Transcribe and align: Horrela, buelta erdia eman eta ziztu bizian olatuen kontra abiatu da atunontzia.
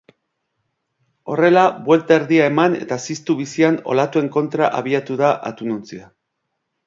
Horrela, 1.33 1.65
buelta 1.89 2.15
erdia 2.15 2.47
eman 2.51 2.77
eta 2.79 2.97
ziztu 3.05 3.35
bizian 3.43 3.77
olatuen 3.95 4.33
kontra 4.37 4.71
abiatu 4.81 5.19
da 5.23 5.29
atunontzia. 5.51 6.09